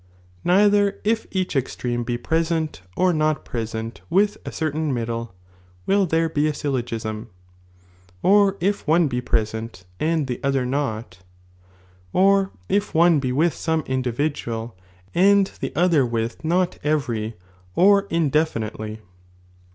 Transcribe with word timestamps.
Neither 0.43 0.99
if 1.03 1.27
each 1.29 1.55
ex 1.55 1.75
treme 1.75 2.03
be 2.03 2.17
presenter 2.17 2.81
not 3.13 3.45
presentwithacerlain 3.45 4.91
middle, 4.93 5.35
will 5.85 6.07
there 6.07 6.27
beasyllc^sm; 6.27 7.27
or 8.23 8.53
ifone 8.53 9.07
be 9.07 9.21
present 9.21 9.85
and 9.99 10.25
the 10.25 10.39
other 10.43 10.65
not; 10.65 11.19
orifonebe 12.15 13.31
with 13.31 13.53
aoroe 13.53 13.85
individual 13.85 14.75
and 15.13 15.51
the 15.61 15.71
other 15.75 16.03
with 16.03 16.43
not 16.43 16.79
every 16.83 17.35
or 17.75 18.07
indefinitely. 18.09 19.01